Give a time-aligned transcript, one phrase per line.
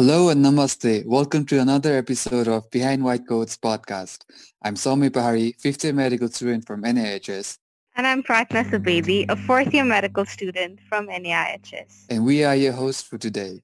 [0.00, 1.04] Hello and namaste.
[1.06, 4.18] Welcome to another episode of Behind White Coats podcast.
[4.62, 7.58] I'm Somi Pahari, fifth year medical student from NIHS.
[7.96, 12.06] And I'm Pratna Subedi, a fourth year medical student from NIHS.
[12.10, 13.60] And we are your hosts for today.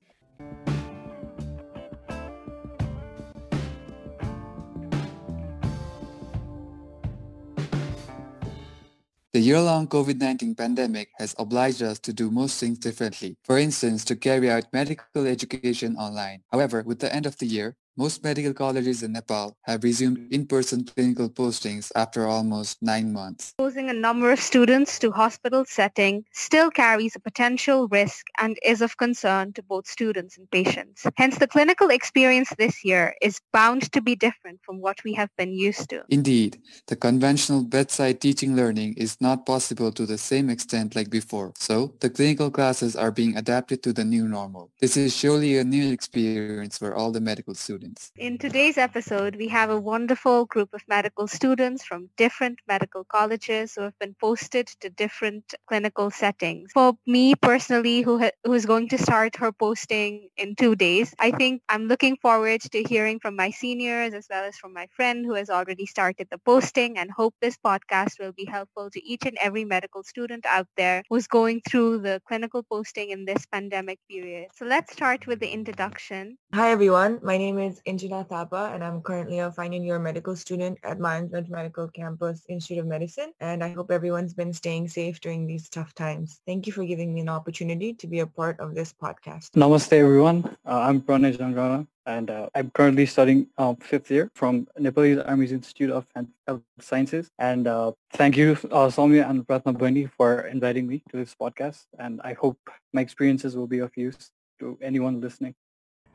[9.34, 13.36] The year-long COVID-19 pandemic has obliged us to do most things differently.
[13.42, 16.44] For instance, to carry out medical education online.
[16.52, 20.84] However, with the end of the year, most medical colleges in Nepal have resumed in-person
[20.84, 23.50] clinical postings after almost nine months.
[23.50, 28.82] Exposing a number of students to hospital setting still carries a potential risk and is
[28.82, 31.06] of concern to both students and patients.
[31.16, 35.30] Hence, the clinical experience this year is bound to be different from what we have
[35.38, 36.02] been used to.
[36.08, 41.52] Indeed, the conventional bedside teaching learning is not possible to the same extent like before.
[41.58, 44.72] So, the clinical classes are being adapted to the new normal.
[44.80, 48.12] This is surely a new experience for all the medical students students.
[48.16, 53.74] In today's episode, we have a wonderful group of medical students from different medical colleges
[53.74, 56.70] who have been posted to different clinical settings.
[56.72, 61.14] For me personally, who, ha- who is going to start her posting in two days,
[61.18, 64.86] I think I'm looking forward to hearing from my seniors as well as from my
[64.96, 69.04] friend who has already started the posting and hope this podcast will be helpful to
[69.04, 73.46] each and every medical student out there who's going through the clinical posting in this
[73.46, 74.48] pandemic period.
[74.54, 76.38] So let's start with the introduction.
[76.52, 80.36] Hi everyone, my name is is Injina Thapa and I'm currently a final year medical
[80.36, 85.20] student at Maharajgunj Medical Campus Institute of Medicine and I hope everyone's been staying safe
[85.20, 86.40] during these tough times.
[86.46, 89.50] Thank you for giving me an opportunity to be a part of this podcast.
[89.52, 90.44] Namaste everyone.
[90.64, 95.52] Uh, I'm Pranay Jangrana and uh, I'm currently studying uh, fifth year from Nepalese Army's
[95.52, 96.06] Institute of
[96.46, 97.30] Health Sciences.
[97.38, 101.86] And uh, thank you, uh, Soumya and Pratna Bani, for inviting me to this podcast.
[101.98, 102.58] And I hope
[102.92, 104.30] my experiences will be of use
[104.60, 105.54] to anyone listening.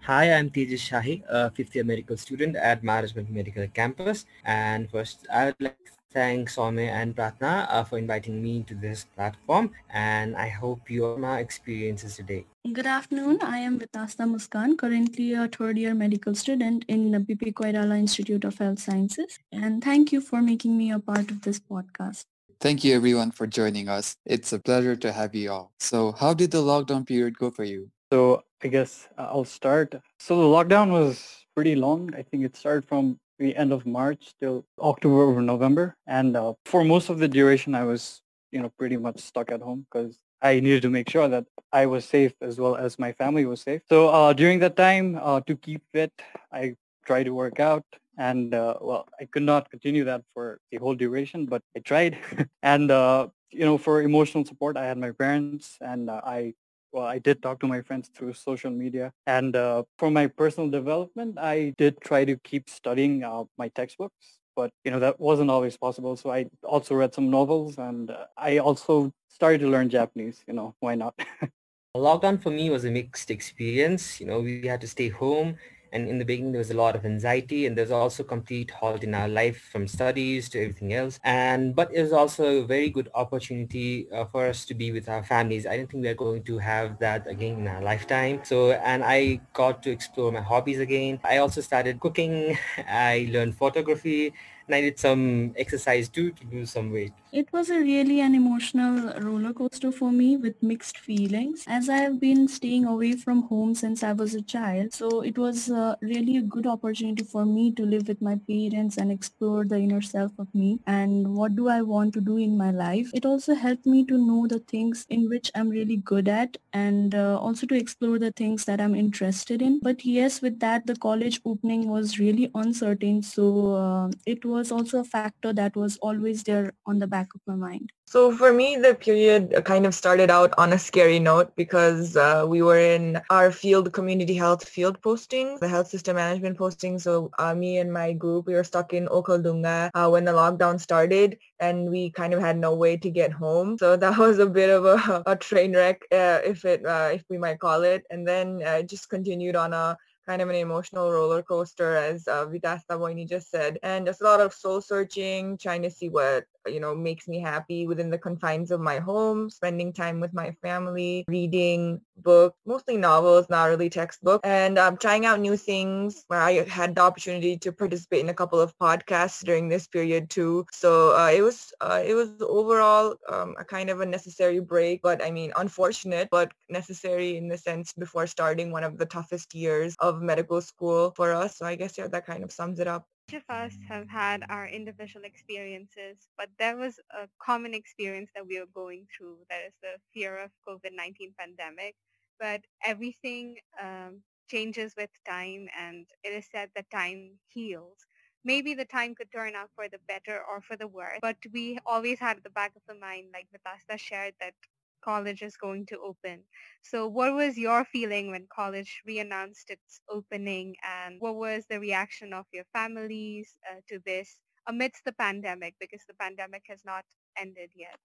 [0.03, 4.25] Hi, I'm Tejas Shahi, a fifth year medical student at Maharajgunj Medical Campus.
[4.43, 8.73] And first, I would like to thank Soumya and Pratna uh, for inviting me to
[8.73, 9.71] this platform.
[9.89, 12.45] And I hope you all my experiences today.
[12.73, 13.39] Good afternoon.
[13.43, 18.45] I am Vitasta Muskan, currently a third year medical student in the BP Koirala Institute
[18.45, 19.37] of Health Sciences.
[19.51, 22.25] And thank you for making me a part of this podcast.
[22.61, 24.15] Thank you everyone for joining us.
[24.25, 25.71] It's a pleasure to have you all.
[25.79, 27.89] So how did the lockdown period go for you?
[28.11, 29.95] So I guess uh, I'll start.
[30.19, 32.13] So the lockdown was pretty long.
[32.15, 35.95] I think it started from the end of March till October or November.
[36.07, 38.21] And uh, for most of the duration, I was,
[38.51, 41.85] you know, pretty much stuck at home because I needed to make sure that I
[41.85, 43.81] was safe as well as my family was safe.
[43.87, 46.11] So uh, during that time, uh, to keep fit,
[46.51, 46.75] I
[47.05, 47.85] tried to work out.
[48.17, 52.17] And uh, well, I could not continue that for the whole duration, but I tried.
[52.61, 56.53] and uh, you know, for emotional support, I had my parents and I
[56.91, 59.11] well, I did talk to my friends through social media.
[59.27, 64.39] And uh, for my personal development, I did try to keep studying uh, my textbooks.
[64.55, 66.15] But, you know, that wasn't always possible.
[66.17, 70.43] So I also read some novels and uh, I also started to learn Japanese.
[70.47, 71.13] You know, why not?
[71.97, 74.19] Lockdown for me was a mixed experience.
[74.19, 75.57] You know, we had to stay home
[75.91, 79.03] and in the beginning there was a lot of anxiety and there's also complete halt
[79.03, 81.19] in our life from studies to everything else.
[81.23, 85.09] And but it was also a very good opportunity uh, for us to be with
[85.09, 85.65] our families.
[85.65, 88.41] I don't think we're going to have that again in our lifetime.
[88.43, 91.19] So and i got to explore my hobbies again.
[91.23, 92.57] I also started cooking.
[92.87, 94.33] I learned photography
[94.67, 97.13] and I did some exercise too to lose some weight.
[97.31, 101.97] It was a really an emotional roller coaster for me with mixed feelings as I
[101.97, 104.93] have been staying away from home since I was a child.
[104.93, 108.97] So it was uh, really a good opportunity for me to live with my parents
[108.97, 112.57] and explore the inner self of me and what do I want to do in
[112.57, 113.11] my life.
[113.13, 117.13] It also helped me to know the things in which I'm really good at and
[117.13, 119.79] uh, also to explore the things that I'm interested in.
[119.83, 123.21] But yes, with that, the college opening was really uncertain.
[123.21, 127.18] So uh, it was was also a factor that was always there on the back
[127.35, 127.91] of my mind.
[128.05, 132.43] So for me, the period kind of started out on a scary note because uh,
[132.47, 136.97] we were in our field, community health field postings, the health system management posting.
[136.97, 140.79] So uh, me and my group, we were stuck in Okhaldhunga uh, when the lockdown
[140.79, 143.77] started and we kind of had no way to get home.
[143.77, 147.23] So that was a bit of a, a train wreck, uh, if it, uh, if
[147.29, 148.05] we might call it.
[148.09, 149.97] And then uh, it just continued on a
[150.29, 153.79] kind of an emotional roller coaster, as uh, Vitasta Boini just said.
[153.81, 157.39] And just a lot of soul searching, trying to see what you know, makes me
[157.39, 162.97] happy within the confines of my home, spending time with my family, reading books, mostly
[162.97, 167.57] novels, not really textbooks, and um, trying out new things where I had the opportunity
[167.57, 170.65] to participate in a couple of podcasts during this period too.
[170.71, 175.01] So uh, it was uh, it was overall um, a kind of a necessary break,
[175.01, 179.53] but I mean, unfortunate, but necessary in the sense before starting one of the toughest
[179.55, 181.57] years of medical school for us.
[181.57, 183.05] So I guess yeah, that kind of sums it up.
[183.29, 188.47] Each of us have had our individual experiences, but there was a common experience that
[188.47, 189.37] we were going through.
[189.51, 191.93] That is the fear of COVID-19 pandemic.
[192.39, 197.99] But everything um, changes with time, and it is said that time heals
[198.43, 201.19] maybe the time could turn out for the better or for the worse.
[201.21, 204.55] But we always had at the back of the mind, like Vitasta shared, that
[205.03, 206.43] college is going to open.
[206.81, 212.33] So what was your feeling when college re-announced its opening and what was the reaction
[212.33, 217.05] of your families uh, to this amidst the pandemic because the pandemic has not
[217.37, 217.97] ended yet?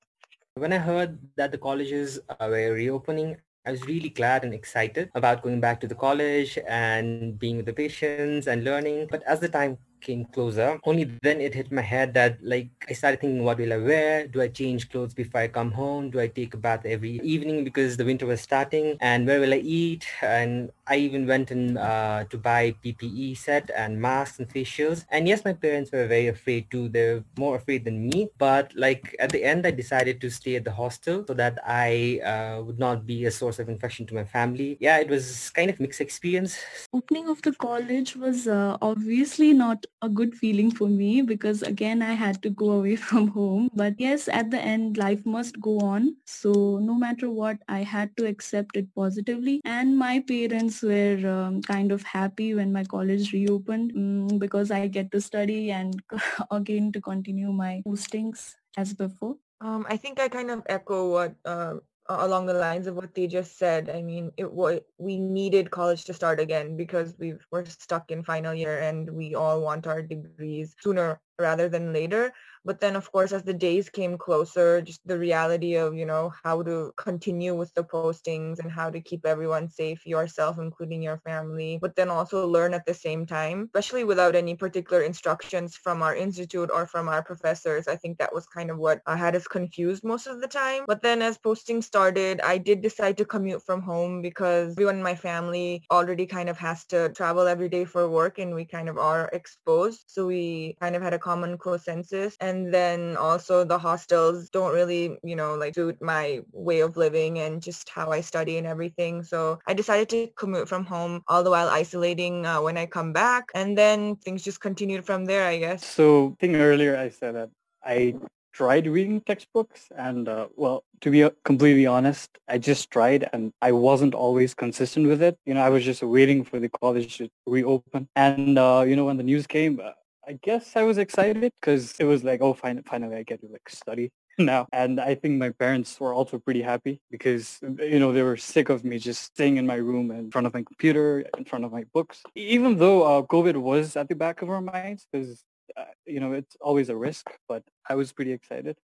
[0.55, 3.37] When I heard that the colleges uh, were reopening,
[3.67, 7.67] I was really glad and excited about going back to the college and being with
[7.67, 9.09] the patients and learning.
[9.11, 12.93] But as the time came closer, only then it hit my head that like I
[12.93, 14.27] started thinking, what will I wear?
[14.27, 16.11] Do I change clothes before I come home?
[16.11, 18.97] Do I take a bath every evening because the winter was starting?
[19.01, 20.07] And where will I eat?
[20.23, 25.07] And I even went in uh, to buy PPE set and masks and face shields.
[25.11, 26.89] And yes, my parents were very afraid too.
[26.89, 28.29] They're more afraid than me.
[28.39, 32.21] But like at the end, I decided to stay at the hostel so that I
[32.21, 34.77] uh, would not be a source of infection to my family.
[34.81, 36.59] Yeah, it was kind of mixed experience.
[36.93, 42.03] Opening of the college was uh, obviously not a good feeling for me because again
[42.03, 43.71] I had to go away from home.
[43.75, 46.17] But yes, at the end life must go on.
[46.27, 49.61] So no matter what, I had to accept it positively.
[49.65, 54.87] And my parents were um, kind of happy when my college reopened um, because I
[54.89, 56.03] get to study and
[56.51, 59.37] again to continue my postings as before.
[59.61, 61.75] Um, I think I kind of echo what uh,
[62.09, 63.89] along the lines of what they just said.
[63.91, 68.23] I mean, it was we needed college to start again because we were stuck in
[68.23, 72.33] final year and we all want our degrees sooner rather than later.
[72.67, 76.33] But then, of course, as the days came closer, just the reality of, you know,
[76.43, 81.19] how to continue with the postings and how to keep everyone safe, yourself, including your
[81.19, 86.03] family, but then also learn at the same time, especially without any particular instructions from
[86.03, 87.87] our institute or from our professors.
[87.87, 90.85] I think that was kind of what uh, had us confused most of the time.
[90.87, 95.03] But then as posting started, I did decide to commute from home because everyone in
[95.03, 98.89] my family already kind of has to travel every day for work and we kind
[98.89, 100.05] of are exposed.
[100.07, 102.37] So we kind of had a common consensus.
[102.41, 107.39] And then also the hostels don't really, you know, like suit my way of living
[107.39, 109.23] and just how I study and everything.
[109.23, 113.13] So I decided to commute from home all the while isolating uh, when I come
[113.13, 113.45] back.
[113.55, 115.81] And then things just continued from there, I guess.
[115.85, 117.51] So I think earlier I said that
[117.83, 118.15] I
[118.53, 123.73] tried reading textbooks and uh, well to be completely honest i just tried and i
[123.73, 127.29] wasn't always consistent with it you know i was just waiting for the college to
[127.47, 129.91] reopen and uh, you know when the news came uh,
[130.27, 133.49] I guess I was excited because it was like, oh, finally, finally I get to
[133.49, 134.67] like study now.
[134.73, 138.69] And I think my parents were also pretty happy because, you know, they were sick
[138.69, 141.73] of me just staying in my room in front of my computer, in front of
[141.73, 142.23] my books.
[142.35, 145.45] Even though uh, COVID was at the back of our minds because,
[145.77, 148.77] uh, you know, it's always a risk, but I was pretty excited.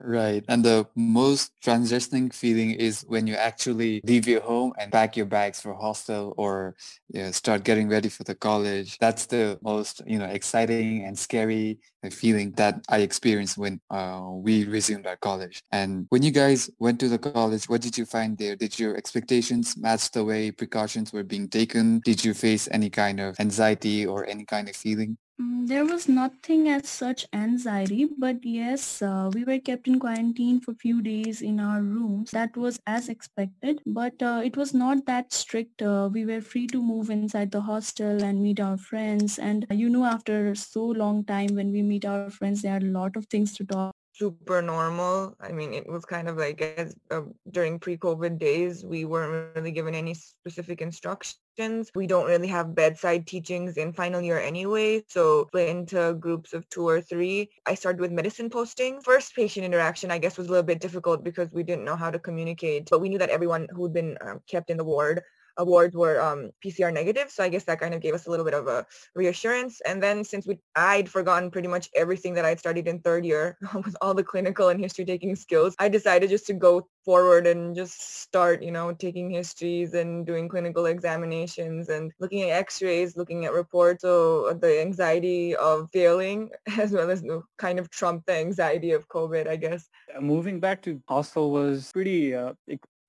[0.00, 0.44] Right.
[0.48, 5.26] And the most transitioning feeling is when you actually leave your home and pack your
[5.26, 6.74] bags for hostel or
[7.14, 8.98] you know, start getting ready for the college.
[8.98, 11.78] That's the most, you know, exciting and scary
[12.10, 15.62] feeling that I experienced when uh, we resumed our college.
[15.70, 18.56] And when you guys went to the college, what did you find there?
[18.56, 22.00] Did your expectations match the way precautions were being taken?
[22.00, 25.16] Did you face any kind of anxiety or any kind of feeling?
[25.42, 30.60] Mm, there was nothing as such anxiety, but yes, uh, we were kept in quarantine
[30.60, 32.30] for few days in our rooms.
[32.30, 35.82] That was as expected, but uh, it was not that strict.
[35.82, 39.38] Uh, we were free to move inside the hostel and meet our friends.
[39.38, 42.94] And you know, after so long time when we meet our friends, there are a
[43.00, 45.36] lot of things to talk super normal.
[45.40, 49.72] I mean, it was kind of like as uh, during pre-COVID days, we weren't really
[49.72, 51.90] given any specific instructions.
[51.94, 56.68] We don't really have bedside teachings in final year anyway, so split into groups of
[56.68, 57.50] two or three.
[57.66, 59.00] I started with medicine posting.
[59.00, 62.10] First patient interaction, I guess, was a little bit difficult because we didn't know how
[62.10, 65.22] to communicate, but we knew that everyone who'd been um, kept in the ward
[65.58, 67.30] wards were um, PCR negative.
[67.30, 69.80] So I guess that kind of gave us a little bit of a reassurance.
[69.86, 73.58] And then since we, I'd forgotten pretty much everything that I'd studied in third year
[73.74, 77.74] with all the clinical and history taking skills, I decided just to go forward and
[77.74, 83.44] just start, you know, taking histories and doing clinical examinations and looking at x-rays, looking
[83.44, 84.02] at reports.
[84.02, 89.08] So the anxiety of failing as well as the kind of trump the anxiety of
[89.08, 89.88] COVID, I guess.
[90.20, 92.52] Moving back to hostel was pretty, uh,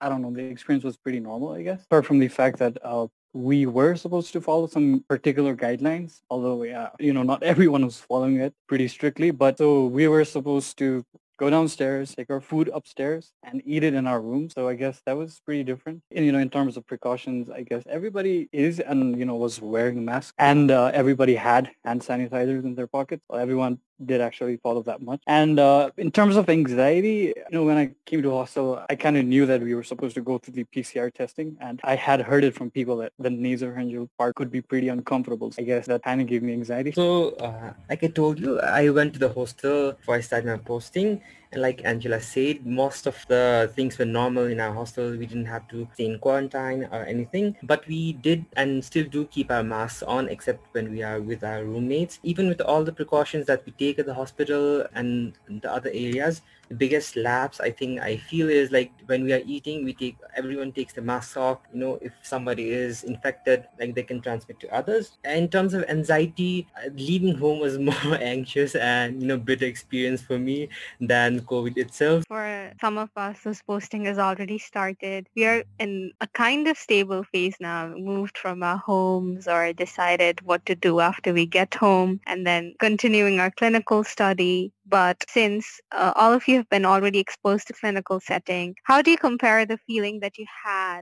[0.03, 1.86] I don't know, the experience was pretty normal, I guess.
[1.86, 6.63] Apart from the fact that uh, we were supposed to follow some particular guidelines, although,
[6.63, 9.31] yeah, you know, not everyone was following it pretty strictly.
[9.31, 11.05] But so we were supposed to
[11.38, 14.50] go downstairs, take our food upstairs, and eat it in our room.
[14.50, 16.03] So I guess that was pretty different.
[16.13, 19.62] And, you know, in terms of precautions, I guess everybody is and, you know, was
[19.62, 23.24] wearing masks and uh, everybody had hand sanitizers in their pockets.
[23.33, 25.22] Everyone did actually follow that much.
[25.28, 29.18] And uh, in terms of anxiety, you know, when I came to hostel, I kind
[29.18, 32.22] of knew that we were supposed to go through the PCR testing, and I had
[32.22, 35.52] heard it from people that the nasopharyngeal part could be pretty uncomfortable.
[35.52, 36.92] So I guess that kind of gave me anxiety.
[36.92, 40.58] So, uh, like I told you, I went to the hostel before I started my
[40.58, 41.22] posting,
[41.55, 45.12] like Angela said, most of the things were normal in our hostel.
[45.12, 49.25] We didn't have to stay in quarantine or anything, but we did and still do
[49.25, 52.19] keep our masks on, except when we are with our roommates.
[52.24, 56.41] Even with all the precautions that we take at the hospital and the other areas,
[56.77, 60.72] biggest lapse I think I feel is like when we are eating, we take everyone
[60.72, 61.60] takes the mask off.
[61.74, 65.17] You know, if somebody is infected, like they can transmit to others.
[65.24, 70.22] In terms of anxiety, uh, leaving home was more anxious and you know bitter experience
[70.22, 72.24] for me than COVID itself.
[72.27, 76.77] For some of us whose posting has already started, we are in a kind of
[76.77, 77.93] stable phase now.
[77.96, 82.75] Moved from our homes or decided what to do after we get home, and then
[82.79, 87.74] continuing our clinical study but since uh, all of you have been already exposed to
[87.74, 91.02] clinical setting, how do you compare the feeling that you had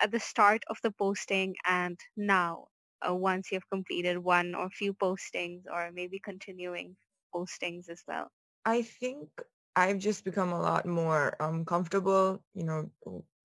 [0.00, 2.66] at the start of the posting and now,
[3.08, 6.96] uh, once you've completed one or few postings or maybe continuing
[7.34, 8.30] postings as well?
[8.64, 9.28] I think
[9.76, 12.90] I've just become a lot more um, comfortable, you know,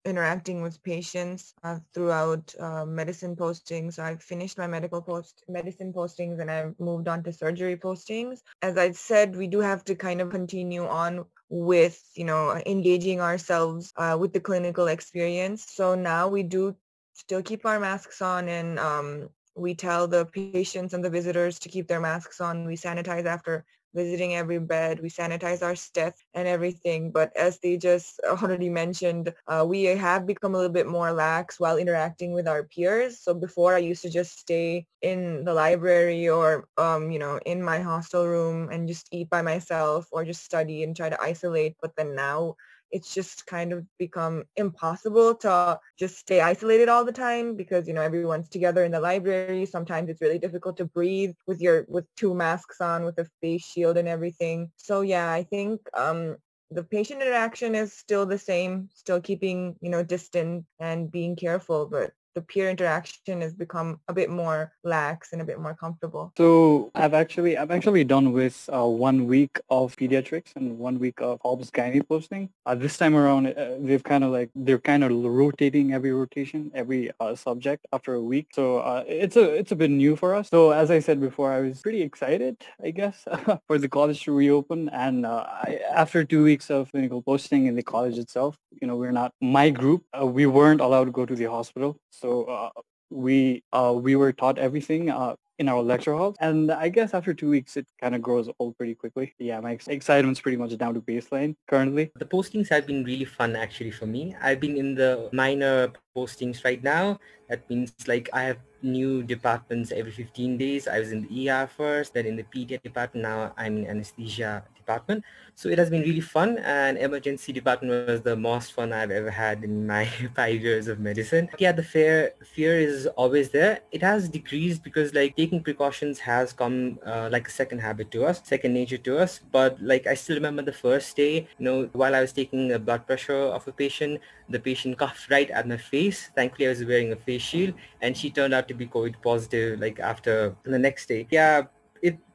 [0.06, 4.00] interacting with patients uh, throughout uh, medicine postings.
[4.00, 8.40] I've finished my medical post medicine postings and I've moved on to surgery postings.
[8.62, 13.22] As I said, we do have to kind of continue on with, you know, engaging
[13.22, 15.66] ourselves uh, with the clinical experience.
[15.70, 16.76] So now we do
[17.14, 21.70] still keep our masks on and um, we tell the patients and the visitors to
[21.70, 22.66] keep their masks on.
[22.66, 25.00] We sanitize after visiting every bed.
[25.02, 27.12] We sanitize our steps and everything.
[27.12, 31.60] But as they just already mentioned, uh, we have become a little bit more lax
[31.60, 33.20] while interacting with our peers.
[33.20, 37.62] So before I used to just stay in the library or, um, you know, in
[37.64, 41.76] my hostel room and just eat by myself or just study and try to isolate.
[41.82, 42.56] But then now
[42.94, 47.94] it's just kind of become impossible to just stay isolated all the time because you
[47.94, 49.66] know everyone's together in the library.
[49.66, 53.66] Sometimes it's really difficult to breathe with your with two masks on with a face
[53.66, 54.72] shield and everything.
[54.78, 56.38] So yeah i think um
[56.72, 61.88] the patient interaction is still the same still keeping you know distant and being careful
[61.88, 66.34] but the peer interaction has become a bit more lax and a bit more comfortable.
[66.38, 71.22] So I've actually I've actually done with uh, one week of pediatrics and one week
[71.22, 72.50] of obs gynae posting.
[72.66, 76.72] Uh, this time around, uh, they've kind of like they're kind of rotating every rotation,
[76.74, 78.48] every uh, subject after a week.
[78.54, 80.50] So uh, it's a it's a bit new for us.
[80.50, 83.26] So as I said before, I was pretty excited, I guess,
[83.68, 84.90] for the college to reopen.
[84.90, 88.98] And uh, I, after two weeks of clinical posting in the college itself, you know,
[88.98, 90.04] we're not my group.
[90.22, 91.96] we weren't allowed to go to the hospital.
[92.12, 92.70] So uh,
[93.10, 96.36] we uh, we were taught everything uh, in our lecture halls.
[96.42, 99.32] And I guess after two weeks, it kind of grows old pretty quickly.
[99.40, 102.12] Yeah, my excitement's pretty much down to baseline currently.
[102.20, 104.36] The postings have been really fun actually for me.
[104.42, 107.22] I've been in the minor postings right now.
[107.48, 110.90] That means like I have new departments every 15 days.
[110.90, 113.24] I was in the ER first, then in the pediatric department.
[113.24, 115.24] Now I'm in anesthesia department.
[115.56, 119.30] So it has been really fun and emergency department was the most fun I've ever
[119.30, 121.50] had in my five years of medicine.
[121.60, 123.80] Yeah, the fear, fear is always there.
[123.92, 128.26] It has decreased because like taking precautions has come uh, like a second habit to
[128.26, 129.40] us, second nature to us.
[129.52, 132.80] But like I still remember the first day, you know, while I was taking a
[132.80, 136.32] blood pressure of a patient, the patient coughed right at my face.
[136.36, 139.80] Thankfully, I was wearing a face shield and she turned out to be COVID positive
[139.80, 141.28] like after the next day.
[141.30, 141.64] Yeah,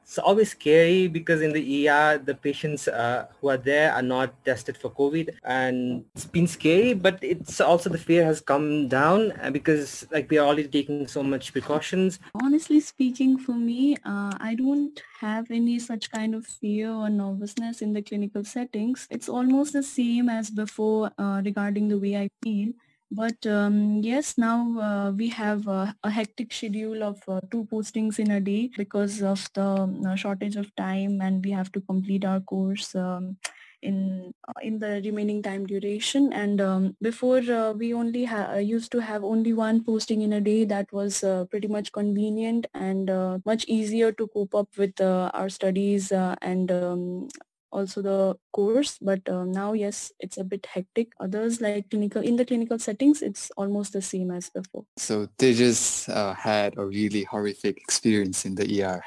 [0.08, 4.32] it's always scary because in the ER, the patients uh, who are there are not
[4.42, 9.32] tested for COVID and it's been scary, but it's also the fear has come down
[9.32, 12.20] uh, because like we are already taking so much precautions.
[12.42, 17.82] Honestly speaking, for me, uh, I don't have any such kind of fear or nervousness
[17.82, 19.06] in the clinical settings.
[19.10, 22.72] It's almost the same as before uh, regarding the way I feel
[23.10, 28.18] But um, yes, now uh, we have a, a, hectic schedule of uh, two postings
[28.18, 32.26] in a day because of the uh, shortage of time and we have to complete
[32.26, 33.38] our course um,
[33.80, 36.34] in uh, in the remaining time duration.
[36.34, 40.40] And um, before uh, we only uh, used to have only one posting in a
[40.42, 40.66] day.
[40.66, 45.30] That was uh, pretty much convenient and uh, much easier to cope up with uh,
[45.32, 47.28] our studies and um,
[47.70, 52.44] also the course but now yes it's a bit hectic others like clinical in the
[52.44, 57.76] clinical settings it's almost the same as before so they just had a really horrific
[57.76, 59.02] experience in the er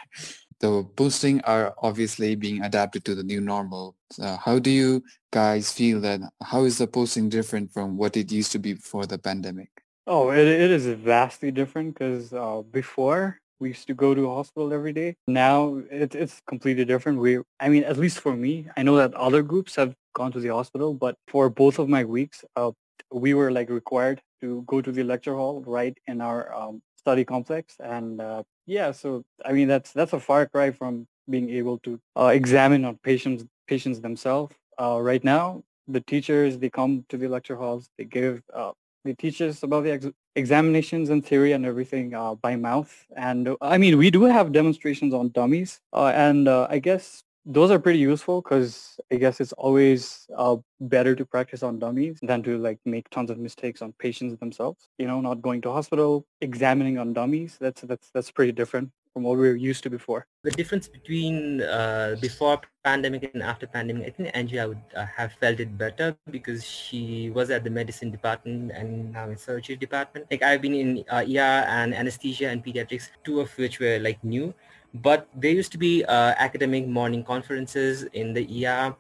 [0.61, 3.95] the posting are obviously being adapted to the new normal.
[4.21, 6.21] Uh, how do you guys feel that?
[6.41, 9.69] How is the posting different from what it used to be before the pandemic?
[10.05, 14.35] Oh, it, it is vastly different because uh, before we used to go to a
[14.35, 15.15] hospital every day.
[15.27, 17.19] Now it, it's completely different.
[17.19, 20.39] We, I mean, at least for me, I know that other groups have gone to
[20.39, 22.71] the hospital, but for both of my weeks, uh,
[23.13, 27.23] we were like required to go to the lecture hall right in our um, study
[27.23, 31.79] complex and uh, yeah so i mean that's that's a far cry from being able
[31.79, 37.17] to uh, examine on patients patients themselves uh, right now the teachers they come to
[37.17, 38.71] the lecture halls they give uh,
[39.03, 43.50] they teach us about the ex- examinations and theory and everything uh, by mouth and
[43.62, 48.00] i mean we do have demonstrations on dummies uh, and i guess those are pretty
[48.00, 52.79] useful because I guess it's always uh, better to practice on dummies than to like
[52.86, 54.88] make tons of mistakes on patients themselves.
[54.98, 57.58] You know, not going to hospital, examining on dummies.
[57.60, 60.25] That's that's that's pretty different from what we were used to before.
[60.43, 65.33] The difference between uh, before pandemic and after pandemic, I think Angie would uh, have
[65.33, 70.27] felt it better because she was at the medicine department and now in surgery department.
[70.31, 74.23] Like I've been in uh, ER and anesthesia and pediatrics, two of which were like
[74.23, 74.53] new
[74.93, 78.93] but there used to be uh, academic morning conferences in the ER,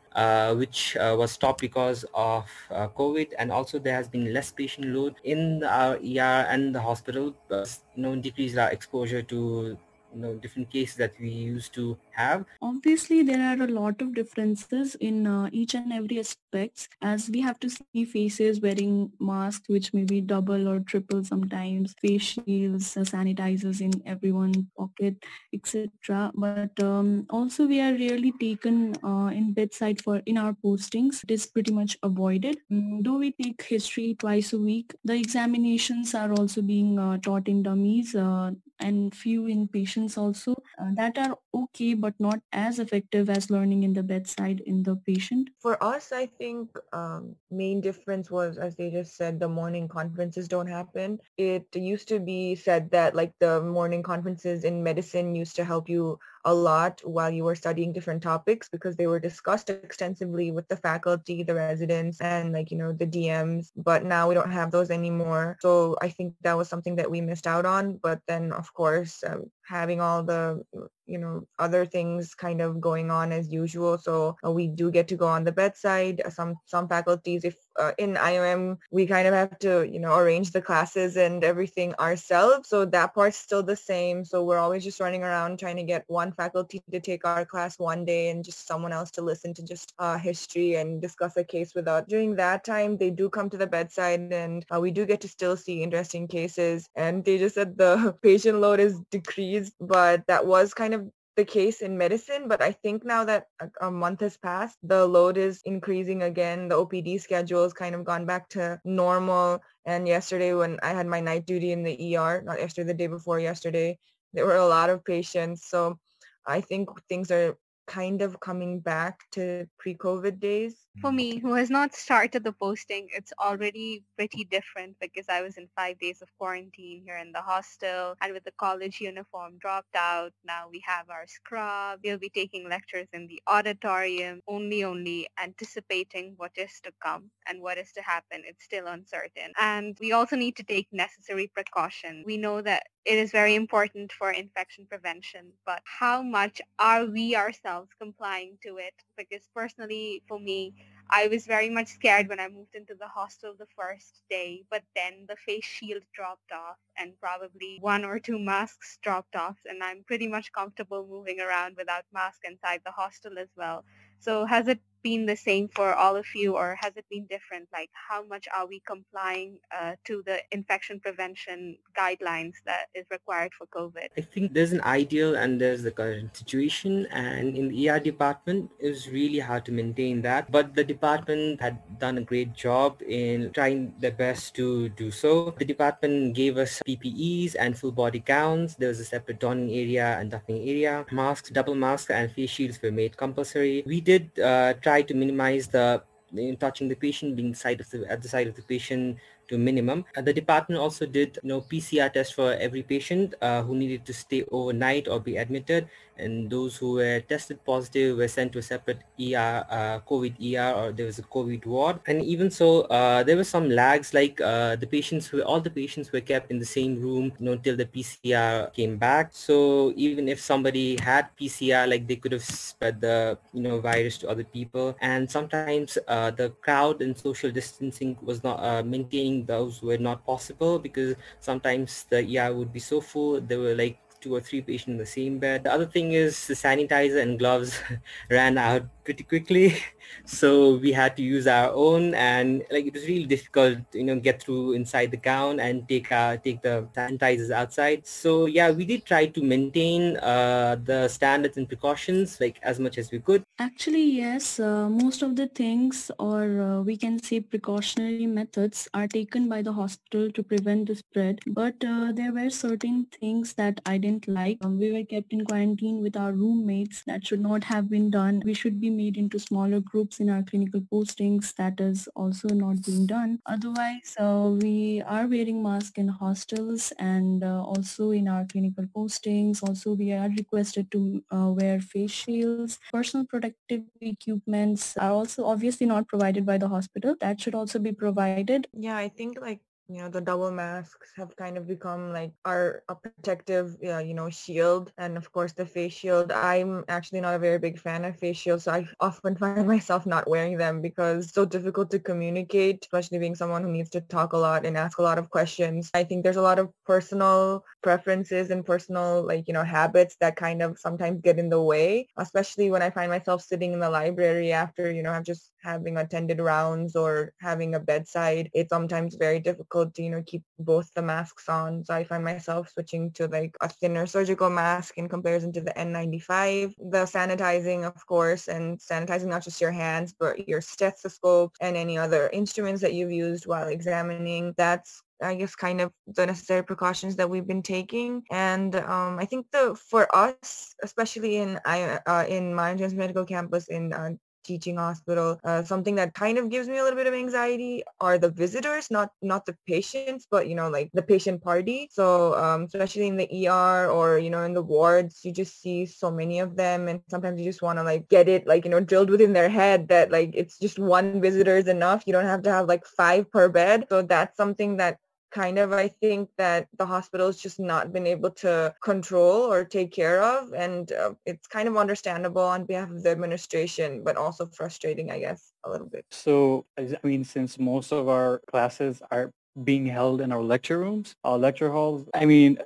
[0.55, 5.15] which uh, was stopped because of COVID, and also there has been less patient load
[5.25, 7.65] in our ER and the hospital, uh,
[7.95, 9.77] you know, decreased our exposure to
[10.13, 12.45] you know different cases that we used to have.
[12.61, 17.41] Obviously there are a lot of differences in uh, each and every aspects as we
[17.41, 22.97] have to see faces wearing masks which may be double or triple sometimes face shields
[22.97, 25.15] uh, sanitizers in everyone's pocket
[25.53, 31.23] etc but um, also we are rarely taken uh, in bedside for in our postings.
[31.23, 32.57] It is pretty much avoided.
[32.71, 37.47] Um, though we take history twice a week the examinations are also being uh, taught
[37.47, 42.79] in dummies uh, and few in patients also uh, that are okay but not as
[42.79, 45.49] effective as learning in the bedside in the patient?
[45.59, 50.47] For us i think um, main difference was as they just said the morning conferences
[50.47, 51.19] don't happen.
[51.37, 55.87] It used to be said that like the morning conferences in medicine used to help
[55.87, 60.67] you a lot while you were studying different topics because they were discussed extensively with
[60.67, 63.71] the faculty, the residents, and like, you know, the DMs.
[63.75, 65.57] But now we don't have those anymore.
[65.61, 67.99] So I think that was something that we missed out on.
[68.01, 70.61] But then, of course, um, having all the
[71.05, 75.07] you know other things kind of going on as usual so uh, we do get
[75.07, 79.33] to go on the bedside some some faculties if uh, in IOM we kind of
[79.33, 82.69] have to you know arrange the classes and everything ourselves.
[82.69, 84.25] So that part's still the same.
[84.25, 87.79] So we're always just running around trying to get one faculty to take our class
[87.79, 91.43] one day and just someone else to listen to just uh, history and discuss a
[91.43, 95.05] case without during that time they do come to the bedside and uh, we do
[95.05, 96.89] get to still see interesting cases.
[96.95, 101.09] And they just said the patient load is decreased but that was kind of
[101.41, 105.07] the case in medicine, but I think now that a, a, month has passed, the
[105.07, 106.67] load is increasing again.
[106.67, 109.63] The OPD schedule has kind of gone back to normal.
[109.85, 113.07] And yesterday when I had my night duty in the ER, not yesterday, the day
[113.07, 113.97] before yesterday,
[114.33, 115.65] there were a lot of patients.
[115.65, 115.97] So
[116.45, 117.57] I think things are
[117.91, 120.87] kind of coming back to pre-COVID days.
[121.01, 121.15] For mm.
[121.15, 125.67] me, who has not started the posting, it's already pretty different because I was in
[125.75, 130.31] five days of quarantine here in the hostel and with the college uniform dropped out.
[130.45, 131.99] Now we have our scrub.
[132.01, 137.61] We'll be taking lectures in the auditorium, only, only anticipating what is to come and
[137.61, 138.43] what is to happen.
[138.45, 139.51] It's still uncertain.
[139.59, 142.23] And we also need to take necessary precaution.
[142.25, 147.35] We know that it is very important for infection prevention, but how much are we
[147.35, 148.93] ourselves complying to it?
[149.17, 150.73] Because personally, for me,
[151.09, 154.83] I was very much scared when I moved into the hostel the first day, but
[154.95, 159.83] then the face shield dropped off and probably one or two masks dropped off and
[159.83, 163.83] I'm pretty much comfortable moving around without mask inside the hostel as well.
[164.19, 167.67] So has it been the same for all of you or has it been different?
[167.73, 173.51] Like how much are we complying uh, to the infection prevention guidelines that is required
[173.57, 174.07] for COVID?
[174.17, 178.71] I think there's an ideal and there's the current situation and in the ER department
[178.79, 183.01] it was really hard to maintain that but the department had done a great job
[183.07, 185.53] in trying their best to do so.
[185.57, 188.75] The department gave us PPEs and full body gowns.
[188.75, 191.05] There was a separate donning area and doffing area.
[191.11, 193.83] Masks, double masks and face shields were made compulsory.
[193.85, 196.03] We did uh, try to minimize the
[196.35, 199.57] in touching the patient being side of the at the side of the patient to
[199.57, 200.03] minimum.
[200.15, 204.05] Uh, the department also did you know PCR test for every patient uh, who needed
[204.05, 205.87] to stay overnight or be admitted
[206.21, 210.71] and those who were tested positive were sent to a separate ER, uh, COVID ER
[210.73, 211.99] or there was a COVID ward.
[212.07, 216.11] And even so, uh, there were some lags like uh, the patients all the patients
[216.11, 219.29] were kept in the same room, you know, till the PCR came back.
[219.31, 224.17] So even if somebody had PCR, like they could have spread the, you know, virus
[224.19, 224.95] to other people.
[225.01, 230.25] And sometimes uh, the crowd and social distancing was not uh, maintaining those were not
[230.25, 233.41] possible because sometimes the ER would be so full.
[233.41, 235.63] There were like two or three patients in the same bed.
[235.63, 237.79] The other thing is the sanitizer and gloves
[238.29, 239.77] ran out pretty quickly.
[240.25, 244.19] So we had to use our own and like it was really difficult you know
[244.19, 248.05] get through inside the gown and take uh, take the sanitizers outside.
[248.05, 252.97] So yeah we did try to maintain uh, the standards and precautions like as much
[252.97, 253.43] as we could.
[253.57, 259.07] Actually yes uh, most of the things or uh, we can say precautionary methods are
[259.07, 261.39] taken by the hospital to prevent the spread.
[261.47, 264.57] But uh, there were certain things that i didn't like.
[264.61, 267.03] Um, we were kept in quarantine with our roommates.
[267.03, 268.41] That should not have been done.
[268.45, 271.53] We should be made into smaller groups in our clinical postings.
[271.55, 273.39] That is also not being done.
[273.45, 279.63] Otherwise, uh, we are wearing masks in hostels and uh, also in our clinical postings.
[279.67, 282.79] Also, we are requested to uh, wear face shields.
[282.91, 287.15] Personal protective equipments are also obviously not provided by the hospital.
[287.19, 288.67] That should also be provided.
[288.73, 289.59] Yeah, I think like
[289.91, 294.13] you know the double masks have kind of become like our a protective uh, you
[294.13, 294.91] know shield.
[294.97, 296.31] And of course the face shield.
[296.31, 300.05] I'm actually not a very big fan of face shields so i often find myself
[300.05, 304.01] not wearing them because it's so difficult to communicate especially being someone who needs to
[304.01, 305.89] talk a lot and ask a lot of questions.
[305.93, 310.35] I think there's a lot of personal preferences and personal like you know habits that
[310.35, 313.89] kind of sometimes get in the way especially when i find myself sitting in the
[313.89, 319.15] library after you know i've just having attended rounds or having a bedside it's sometimes
[319.15, 321.83] very difficult to, you know, keep both the masks on.
[321.85, 325.71] So I find myself switching to like a thinner surgical mask in comparison to the
[325.71, 326.73] N95.
[326.77, 331.97] The sanitizing, of course, and sanitizing not just your hands, but your stethoscope and any
[331.97, 334.53] other instruments that you've used while examining.
[334.57, 338.23] That's I guess kind of the necessary precautions that we've been taking.
[338.31, 343.67] And um, I think the for us, especially in I uh, in my medical campus
[343.67, 344.11] in uh,
[344.43, 345.39] teaching hospital.
[345.43, 348.89] Uh, something that kind of gives me a little bit of anxiety are the visitors,
[348.91, 351.87] not not the patients, but you know, like the patient party.
[351.91, 355.85] So um, especially in the ER or you know in the wards, you just see
[355.85, 358.71] so many of them, and sometimes you just want to like get it like you
[358.71, 362.03] know drilled within their head that like it's just one visitor is enough.
[362.05, 363.85] You don't have to have like five per bed.
[363.89, 364.97] So that's something that
[365.31, 369.91] kind of I think that the hospital's just not been able to control or take
[369.91, 370.53] care of.
[370.53, 375.19] And uh, it's kind of understandable on behalf of the administration, but also frustrating, I
[375.19, 376.05] guess, a little bit.
[376.11, 379.31] So, I mean, since most of our classes are
[379.63, 382.59] being held in our lecture rooms, our lecture halls, I mean,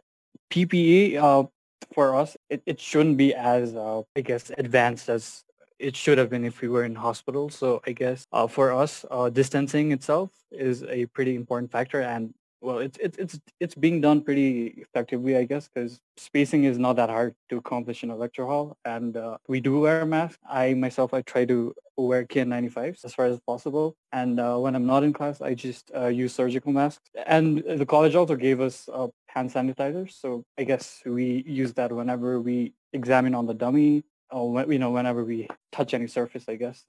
[0.52, 1.48] PPE uh,
[1.94, 5.44] for us, it, it shouldn't be as, uh, I guess, advanced as
[5.80, 7.50] it should have been if we were in hospital.
[7.50, 12.02] So I guess uh, for us, uh, distancing itself is a pretty important factor.
[12.02, 16.78] And well, it's it's it's it's being done pretty effectively, I guess, because spacing is
[16.80, 20.06] not that hard to accomplish in a lecture hall, and uh, we do wear a
[20.06, 20.40] mask.
[20.50, 24.86] I myself, I try to wear KN95s as far as possible, and uh, when I'm
[24.86, 27.04] not in class, I just uh, use surgical masks.
[27.28, 31.92] And the college also gave us uh, hand sanitizers, so I guess we use that
[31.92, 36.56] whenever we examine on the dummy, or you know, whenever we touch any surface, I
[36.56, 36.84] guess.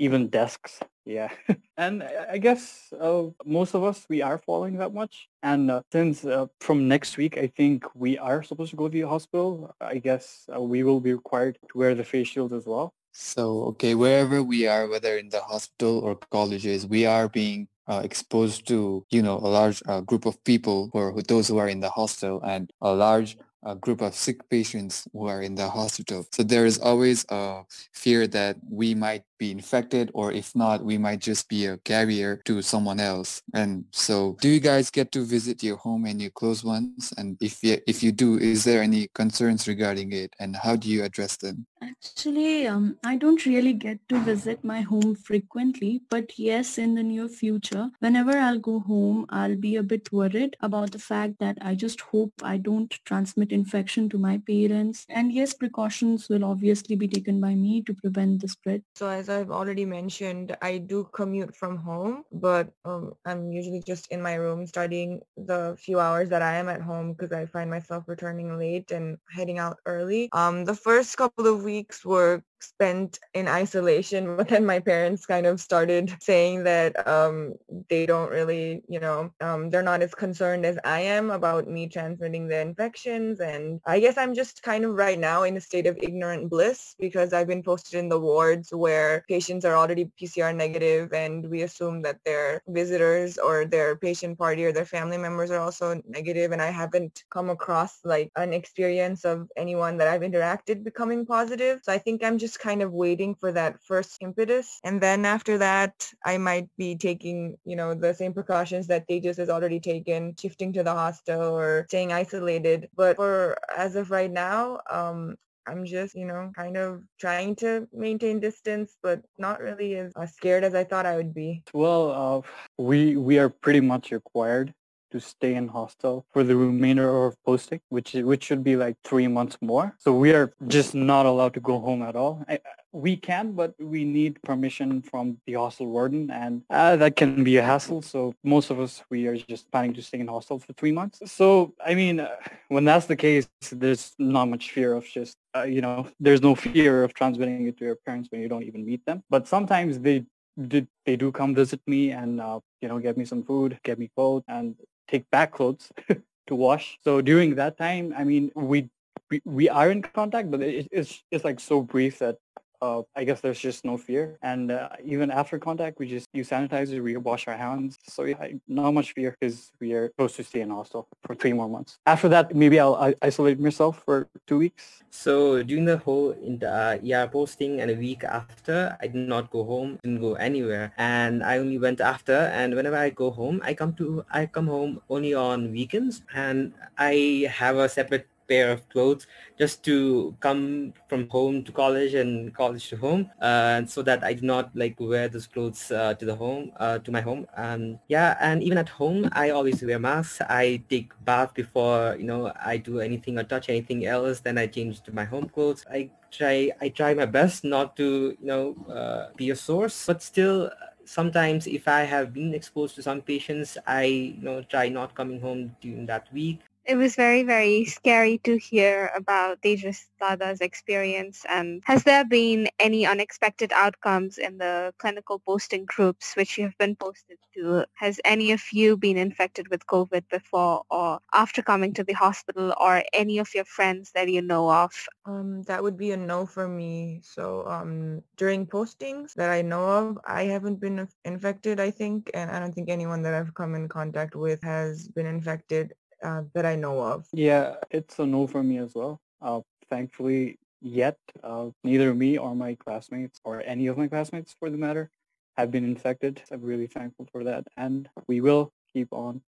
[0.00, 0.80] Uh, even desks.
[1.04, 1.30] Yeah.
[1.76, 5.28] and I guess uh, most of us, we are following that much.
[5.42, 8.92] And uh, since uh, from next week, I think we are supposed to go to
[8.92, 12.66] the hospital, I guess uh, we will be required to wear the face shield as
[12.66, 12.92] well.
[13.12, 18.02] So, okay, wherever we are, whether in the hospital or colleges, we are being uh,
[18.04, 21.80] exposed to, you know, a large uh, group of people or those who are in
[21.80, 26.26] the hostel and a large a group of sick patients who are in the hospital.
[26.32, 30.98] So there is always a fear that we might be infected or if not, we
[30.98, 33.42] might just be a carrier to someone else.
[33.54, 37.12] And so do you guys get to visit your home and your close ones?
[37.16, 40.88] And if you, if you do, is there any concerns regarding it and how do
[40.88, 41.66] you address them?
[41.82, 47.02] Actually, um, I don't really get to visit my home frequently, but yes, in the
[47.02, 51.56] near future, whenever I'll go home, I'll be a bit worried about the fact that
[51.62, 55.06] I just hope I don't transmit infection to my parents.
[55.08, 58.82] And yes, precautions will obviously be taken by me to prevent the spread.
[58.94, 64.06] So as I've already mentioned, I do commute from home, but um, I'm usually just
[64.08, 67.70] in my room studying the few hours that I am at home because I find
[67.70, 70.28] myself returning late and heading out early.
[70.32, 71.69] Um, the first couple of weeks
[72.04, 77.54] were spent in isolation but then my parents kind of started saying that um,
[77.88, 81.88] they don't really you know um, they're not as concerned as i am about me
[81.88, 83.40] transmitting the infections.
[83.40, 86.94] And i guess i'm just kind of right now in a state of ignorant bliss
[86.98, 91.62] because i've been posted in the wards where patients are already pcr negative and we
[91.62, 96.52] assume that their visitors or their patient party or their family members are also negative.
[96.52, 101.80] And i haven't come across like an experience of anyone that i've interacted becoming positive.
[101.82, 104.80] So i think i'm just just kind of waiting for that first impetus.
[104.82, 109.36] And then after that, I might be taking, you know, the same precautions that Tejas
[109.36, 112.88] has already taken, shifting to the hostel or staying isolated.
[112.96, 115.36] But for as of right now, um,
[115.68, 120.64] I'm just, you know, kind of trying to maintain distance, but not really as scared
[120.64, 121.62] as I thought I would be.
[121.72, 124.74] Well, uh, we we are pretty much required
[125.10, 129.28] to stay in hostel for the remainder of posting, which which should be like three
[129.28, 129.94] months more.
[129.98, 132.44] So we are just not allowed to go home at all.
[132.48, 132.60] I,
[132.92, 137.56] we can, but we need permission from the hostel warden, and uh, that can be
[137.56, 138.02] a hassle.
[138.02, 141.20] So most of us, we are just planning to stay in hostel for three months.
[141.26, 142.36] So I mean, uh,
[142.68, 146.54] when that's the case, there's not much fear of just, uh, you know, there's no
[146.54, 149.22] fear of transmitting it to your parents when you don't even meet them.
[149.30, 150.24] But sometimes they
[150.68, 153.98] did they do come visit me and uh, you know get me some food, get
[153.98, 154.74] me clothes, and
[155.10, 155.90] take back clothes
[156.46, 156.98] to wash.
[157.02, 158.88] So during that time, I mean, we
[159.30, 162.36] we, we are in contact, but it, it's it's like so brief that
[162.82, 164.38] uh, I guess there's just no fear.
[164.42, 167.98] And uh, even after contact, we just use sanitizer, we wash our hands.
[168.08, 171.52] So yeah, not much fear because we are supposed to stay in hostel for three
[171.52, 171.98] more months.
[172.06, 175.02] After that, maybe I'll isolate myself for two weeks.
[175.10, 179.64] So during the whole uh, ER posting and a week after, I did not go
[179.64, 182.50] home, didn't go anywhere, and I only went after.
[182.54, 186.72] And whenever I go home, I come to I come home only on weekends, and
[186.98, 192.52] I have a separate pair of clothes just to come from home to college and
[192.54, 193.30] college to home.
[193.40, 196.98] Uh, so that I do not like wear those clothes uh, to the home uh,
[196.98, 197.46] to my home.
[197.56, 200.40] Um, yeah and even at home I always wear masks.
[200.42, 204.40] I take bath before you know I do anything or touch anything else.
[204.40, 205.84] Then I change to my home clothes.
[205.90, 210.06] I try I try my best not to you know uh, be a source.
[210.06, 210.70] But still
[211.04, 214.04] sometimes if I have been exposed to some patients, I
[214.36, 218.56] you know try not coming home during that week it was very, very scary to
[218.56, 221.44] hear about Tejas Dada's experience.
[221.48, 226.78] And has there been any unexpected outcomes in the clinical posting groups which you have
[226.78, 227.84] been posted to?
[227.94, 232.74] Has any of you been infected with COVID before or after coming to the hospital
[232.80, 234.92] or any of your friends that you know of?
[235.26, 237.20] Um, that would be a no for me.
[237.22, 242.50] So um, during postings that I know of, I haven't been infected, I think, and
[242.50, 246.66] I don't think anyone that I've come in contact with has been infected uh, that
[246.66, 247.26] I know of.
[247.32, 249.20] Yeah, it's a no for me as well.
[249.40, 254.70] Uh, thankfully, yet uh, neither me or my classmates or any of my classmates, for
[254.70, 255.10] the matter,
[255.56, 256.42] have been infected.
[256.50, 259.42] I'm really thankful for that, and we will keep on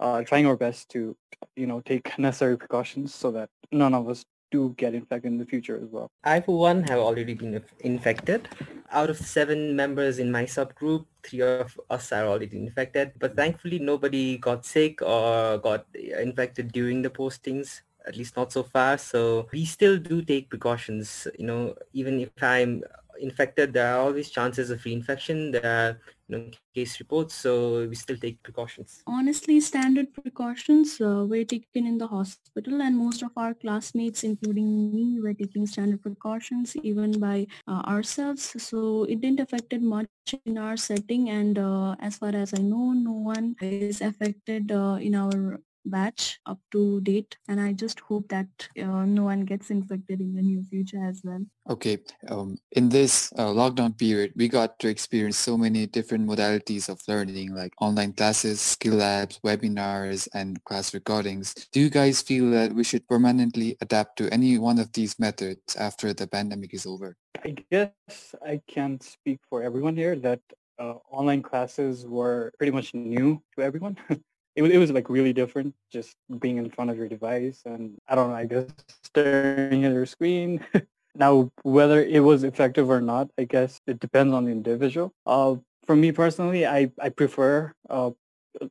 [0.00, 1.16] uh, trying our best to,
[1.54, 5.46] you know, take necessary precautions so that none of us do get infected in the
[5.46, 6.10] future as well.
[6.24, 8.48] I, for one, have already been infected.
[8.92, 13.12] Out of seven members in my subgroup, three of us are already infected.
[13.18, 18.62] But thankfully, nobody got sick or got infected during the postings at least not so
[18.62, 18.98] far.
[18.98, 21.26] So we still do take precautions.
[21.38, 22.82] You know, even if I'm
[23.20, 25.52] infected, there are always chances of reinfection.
[25.52, 29.02] There are you know, case reports, so we still take precautions.
[29.06, 34.92] Honestly, standard precautions uh, were taken in the hospital and most of our classmates, including
[34.92, 38.54] me, were taking standard precautions even by uh, ourselves.
[38.62, 40.08] So it didn't affect it much
[40.44, 44.98] in our setting and uh, as far as I know, no one is affected uh,
[45.00, 48.46] in our batch up to date and i just hope that
[48.82, 51.44] uh, no one gets infected in the near future as well.
[51.68, 56.88] Okay um, in this uh, lockdown period we got to experience so many different modalities
[56.88, 61.54] of learning like online classes skill labs webinars and class recordings.
[61.72, 65.76] Do you guys feel that we should permanently adapt to any one of these methods
[65.76, 67.16] after the pandemic is over?
[67.44, 70.40] I guess i can't speak for everyone here that
[70.78, 73.96] uh, online classes were pretty much new to everyone
[74.56, 77.96] it was, it was like really different just being in front of your device and
[78.08, 78.66] I don't know, I guess
[79.04, 80.64] staring at your screen
[81.18, 85.14] Now, whether it was effective or not, I guess it depends on the individual.
[85.24, 88.10] Uh, for me personally, I, I prefer uh,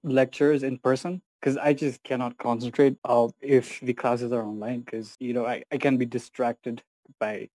[0.04, 5.16] lectures in person because I just cannot concentrate uh, if the classes are online because,
[5.20, 6.84] you know, I, I can be distracted
[7.20, 7.50] by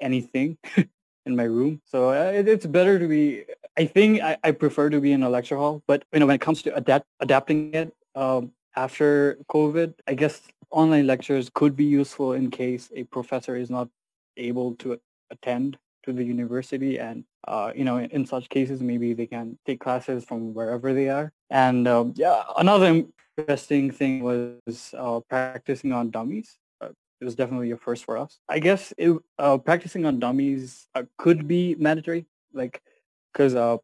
[0.00, 0.56] anything
[1.30, 1.80] in my room.
[1.86, 3.44] So uh, it, it's better to be,
[3.78, 6.36] I think I, I prefer to be in a lecture hall, but, you know, when
[6.36, 11.84] it comes to adapt, adapting it um, after COVID, I guess online lectures could be
[11.84, 13.88] useful in case a professor is not
[14.36, 19.12] able to attend to the university and uh, you know in, in, such cases maybe
[19.12, 23.04] they can take classes from wherever they are and um, yeah another
[23.36, 26.58] interesting thing was uh, practicing on dummies
[27.20, 31.02] it was definitely a first for us i guess it, uh, practicing on dummies uh,
[31.18, 32.82] could be mandatory like
[33.32, 33.78] because uh,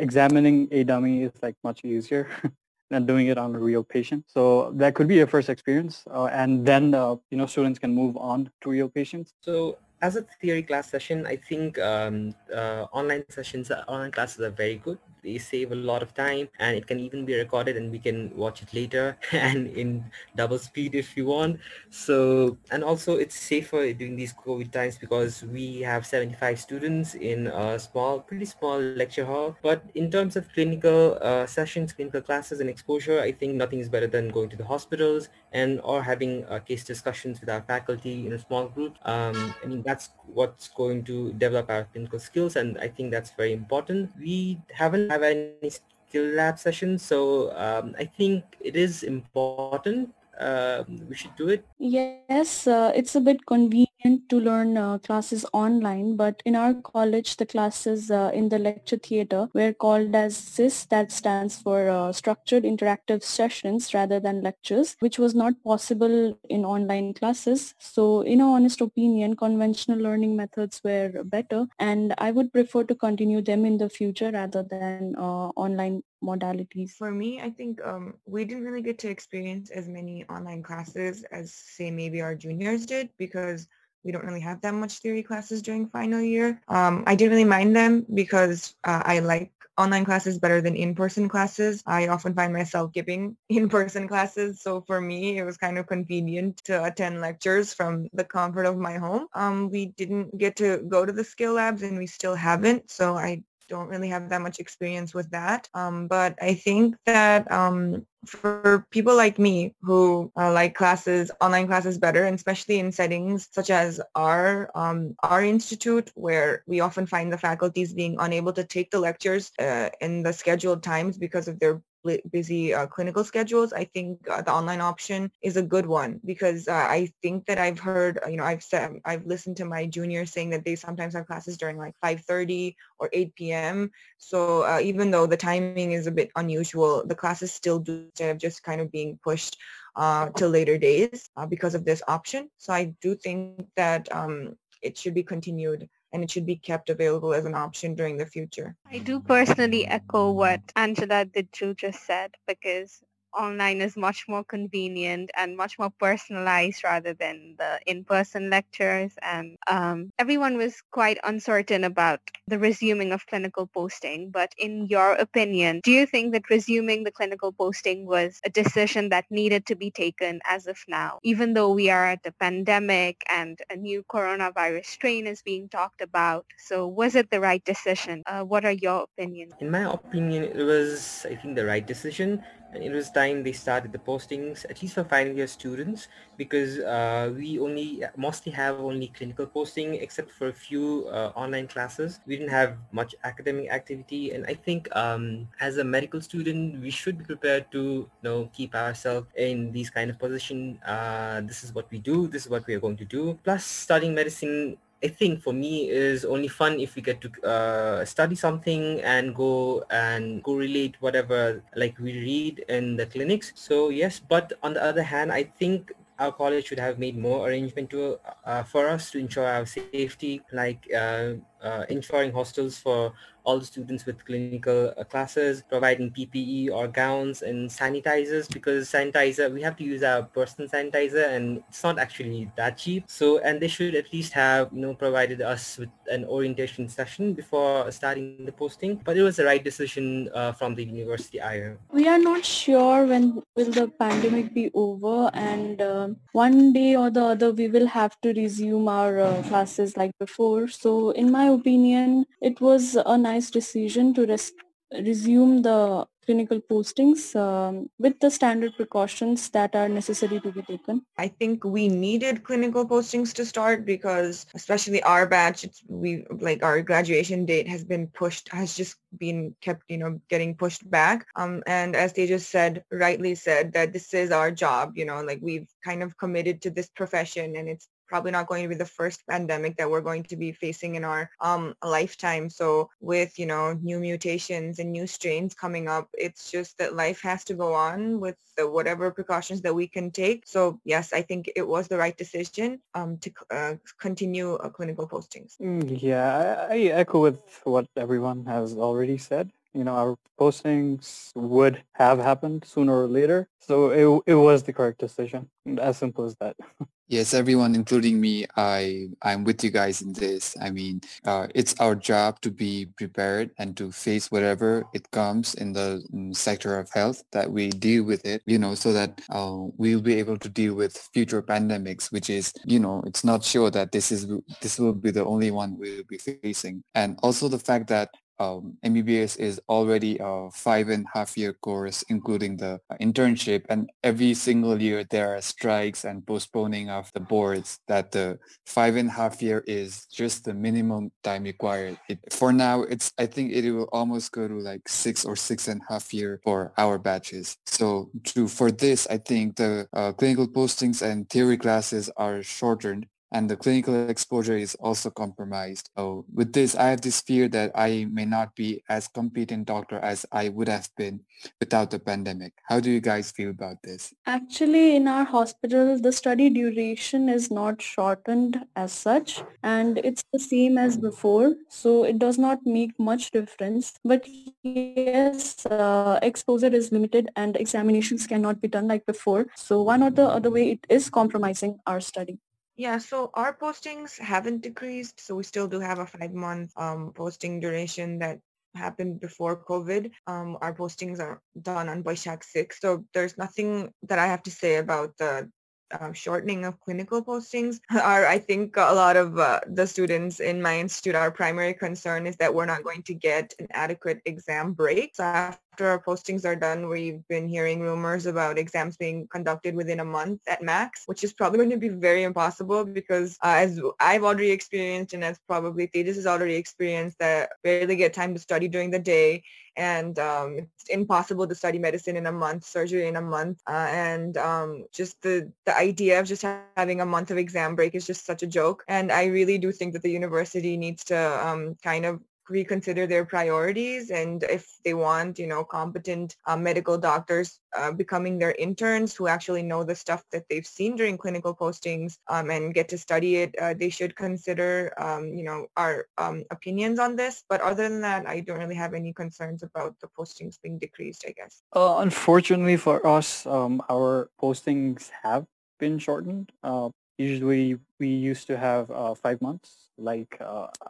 [0.00, 2.28] examining a dummy is like much easier
[2.90, 4.24] than doing it on a real patient.
[4.26, 6.04] So that could be a first experience.
[6.10, 9.34] Uh, and then, uh, you know, students can move on to real patients.
[9.40, 14.40] So as a theory class session, I think um, uh, online sessions, uh, online classes
[14.40, 14.98] are very good.
[15.26, 18.30] They save a lot of time and it can even be recorded and we can
[18.36, 20.04] watch it later and in
[20.36, 21.58] double speed if you want.
[21.90, 27.48] So, and also it's safer during these COVID times because we have 75 students in
[27.48, 29.56] a small, pretty small lecture hall.
[29.62, 33.88] But in terms of clinical uh, sessions, clinical classes and exposure, I think nothing is
[33.88, 38.26] better than going to the hospitals and or having uh, case discussions with our faculty
[38.26, 38.94] in a small group.
[39.04, 43.30] Um, I mean, that's what's going to develop our clinical skills and I think that's
[43.30, 44.10] very important.
[44.18, 47.02] We haven't have any skill lab sessions.
[47.02, 51.64] So um, I think it is important uh, we should do it.
[51.78, 57.36] Yes, uh, it's a bit convenient to learn uh, classes online, but in our college,
[57.36, 62.12] the classes uh, in the lecture theater were called as SIS, that stands for uh,
[62.12, 67.74] Structured Interactive Sessions rather than lectures, which was not possible in online classes.
[67.78, 72.94] So in our honest opinion, conventional learning methods were better, and I would prefer to
[72.94, 76.92] continue them in the future rather than uh, online modalities?
[76.92, 81.24] For me, I think um, we didn't really get to experience as many online classes
[81.30, 83.68] as say maybe our juniors did because
[84.04, 86.60] we don't really have that much theory classes during final year.
[86.68, 91.28] Um, I didn't really mind them because uh, I like online classes better than in-person
[91.28, 91.82] classes.
[91.86, 94.62] I often find myself giving in-person classes.
[94.62, 98.78] So for me, it was kind of convenient to attend lectures from the comfort of
[98.78, 99.26] my home.
[99.34, 102.90] Um, we didn't get to go to the skill labs and we still haven't.
[102.90, 105.68] So I don't really have that much experience with that.
[105.74, 111.66] Um, but I think that um, for people like me who uh, like classes, online
[111.66, 117.06] classes better, and especially in settings such as our um, our institute, where we often
[117.06, 121.48] find the faculties being unable to take the lectures uh, in the scheduled times because
[121.48, 121.80] of their
[122.30, 126.68] busy uh, clinical schedules, I think uh, the online option is a good one because
[126.68, 129.86] uh, I think that I've heard, uh, you know, I've said, I've listened to my
[129.86, 133.90] juniors saying that they sometimes have classes during like 5.30 or 8 p.m.
[134.18, 138.30] So uh, even though the timing is a bit unusual, the classes still do instead
[138.30, 139.56] of just kind of being pushed
[139.96, 142.50] uh, to later days because of this option.
[142.58, 146.90] So I do think that um, it should be continued and it should be kept
[146.90, 148.76] available as an option during the future.
[148.90, 153.02] I do personally echo what Angela Didju just said because
[153.36, 159.12] online is much more convenient and much more personalized rather than the in-person lectures.
[159.22, 164.30] And um, everyone was quite uncertain about the resuming of clinical posting.
[164.30, 169.10] But in your opinion, do you think that resuming the clinical posting was a decision
[169.10, 173.22] that needed to be taken as of now, even though we are at a pandemic
[173.30, 176.46] and a new coronavirus strain is being talked about?
[176.58, 178.22] So was it the right decision?
[178.26, 179.52] Uh, what are your opinions?
[179.60, 182.42] In my opinion, it was, I think, the right decision
[182.76, 186.78] and it was time they started the postings at least for final year students because
[186.80, 192.20] uh, we only mostly have only clinical posting except for a few uh, online classes.
[192.26, 196.90] We didn't have much academic activity and i think um, as a medical student we
[196.90, 200.78] should be prepared to you know keep ourselves in these kind of position.
[200.86, 203.38] Uh, this is what we do this is what we are going to do.
[203.42, 208.04] Plus studying medicine I think for me is only fun if we get to uh,
[208.04, 213.52] study something and go and correlate whatever like we read in the clinics.
[213.54, 217.46] So yes, but on the other hand, I think our college should have made more
[217.46, 223.12] arrangement to uh, for us to ensure our safety, like uh, uh, ensuring hostels for
[223.46, 229.52] all the students with clinical uh, classes, providing PPE or gowns and sanitizers because sanitizer,
[229.52, 233.04] we have to use our personal sanitizer and it's not actually that cheap.
[233.06, 237.32] So, and they should at least have, you know, provided us with an orientation session
[237.34, 238.96] before starting the posting.
[238.96, 241.78] But it was the right decision uh, from the university IO.
[241.92, 247.10] We are not sure when will the pandemic be over and uh, one day or
[247.10, 250.66] the other we will have to resume our uh, classes like before.
[250.68, 254.52] So in my opinion, it was a nice decision to res-
[254.92, 261.02] resume the clinical postings um, with the standard precautions that are necessary to be taken.
[261.16, 266.82] I think we needed clinical postings to start because especially our batch, we like our
[266.82, 271.26] graduation date has been pushed, has just been kept, you know, getting pushed back.
[271.36, 275.22] Um, and as they just said, rightly said that this is our job, you know,
[275.22, 278.74] like we've kind of committed to this profession and it's probably not going to be
[278.74, 282.48] the first pandemic that we're going to be facing in our um, lifetime.
[282.50, 287.20] So with, you know, new mutations and new strains coming up, it's just that life
[287.22, 290.44] has to go on with the, whatever precautions that we can take.
[290.46, 295.08] So yes, I think it was the right decision um, to uh, continue uh, clinical
[295.08, 295.56] postings.
[295.60, 299.50] Mm, Yeah, I, I echo with what everyone has already said.
[299.76, 304.72] You know, our postings would have happened sooner or later, so it it was the
[304.72, 305.50] correct decision.
[305.78, 306.56] As simple as that.
[307.08, 310.56] Yes, everyone, including me, I I'm with you guys in this.
[310.60, 315.54] I mean, uh, it's our job to be prepared and to face whatever it comes
[315.54, 316.02] in the
[316.32, 318.42] sector of health that we deal with it.
[318.44, 322.52] You know, so that uh, we'll be able to deal with future pandemics, which is
[322.64, 324.26] you know, it's not sure that this is
[324.60, 328.76] this will be the only one we'll be facing, and also the fact that um,
[328.84, 333.64] MBBS is already a five and a half year course, including the internship.
[333.68, 338.96] And every single year there are strikes and postponing of the boards that the five
[338.96, 341.98] and a half year is just the minimum time required.
[342.08, 345.68] It, for now, it's I think it will almost go to like six or six
[345.68, 347.56] and a half year for our batches.
[347.66, 353.06] So to, for this, I think the uh, clinical postings and theory classes are shortened
[353.32, 355.90] and the clinical exposure is also compromised.
[355.96, 359.98] So with this, I have this fear that I may not be as competent doctor
[359.98, 361.20] as I would have been
[361.60, 362.52] without the pandemic.
[362.64, 364.14] How do you guys feel about this?
[364.26, 370.38] Actually, in our hospital, the study duration is not shortened as such, and it's the
[370.38, 371.54] same as before.
[371.68, 373.94] So it does not make much difference.
[374.04, 374.26] But
[374.62, 379.46] yes, uh, exposure is limited and examinations cannot be done like before.
[379.56, 382.38] So one or the other way, it is compromising our study.
[382.76, 385.20] Yeah, so our postings haven't decreased.
[385.20, 388.38] So we still do have a five month um, posting duration that
[388.74, 390.10] happened before COVID.
[390.26, 392.78] Um, our postings are done on Boishak 6.
[392.80, 395.50] So there's nothing that I have to say about the
[395.92, 400.60] uh, shortening of clinical postings are i think a lot of uh, the students in
[400.60, 404.72] my institute our primary concern is that we're not going to get an adequate exam
[404.72, 409.74] break so after our postings are done we've been hearing rumors about exams being conducted
[409.74, 413.56] within a month at max which is probably going to be very impossible because uh,
[413.58, 418.32] as i've already experienced and as probably Tejas has already experienced that barely get time
[418.32, 419.42] to study during the day
[419.76, 423.88] and um, it's impossible to study medicine in a month, surgery in a month, uh,
[423.90, 426.46] and um, just the the idea of just
[426.76, 428.84] having a month of exam break is just such a joke.
[428.88, 433.24] And I really do think that the university needs to um, kind of reconsider their
[433.24, 439.14] priorities and if they want you know competent uh, medical doctors uh, becoming their interns
[439.14, 442.98] who actually know the stuff that they've seen during clinical postings um, and get to
[442.98, 447.60] study it uh, they should consider um, you know our um, opinions on this but
[447.60, 451.32] other than that i don't really have any concerns about the postings being decreased i
[451.36, 455.44] guess Uh, unfortunately for us, um, our postings have
[455.78, 456.52] been shortened.
[456.62, 456.88] Uh,
[457.18, 460.38] usually we used to have uh, five months like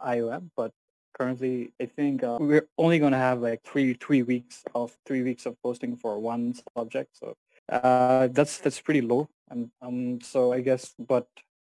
[0.05, 0.71] IOM, but
[1.17, 5.23] currently I think uh, we're only going to have like three three weeks of three
[5.23, 7.17] weeks of posting for one subject.
[7.17, 7.35] So
[7.69, 9.29] uh, that's that's pretty low.
[9.49, 11.27] And um, so I guess, but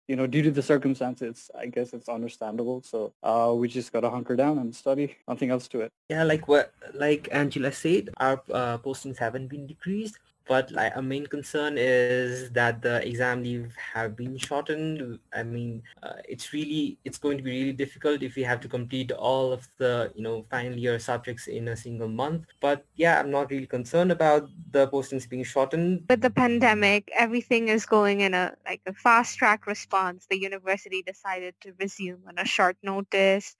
[0.07, 2.81] you know, due to the circumstances, I guess it's understandable.
[2.83, 5.17] So uh, we just gotta hunker down and study.
[5.27, 5.91] Nothing else to it.
[6.09, 11.01] Yeah, like what like Angela said, our uh, postings haven't been decreased, but like our
[11.01, 15.19] main concern is that the exam leave have been shortened.
[15.33, 18.67] I mean, uh, it's really it's going to be really difficult if we have to
[18.67, 22.45] complete all of the you know final year subjects in a single month.
[22.59, 26.03] But yeah, I'm not really concerned about the postings being shortened.
[26.09, 30.27] With the pandemic, everything is going in a like a fast track response.
[30.29, 33.55] The university decided to resume on a short notice.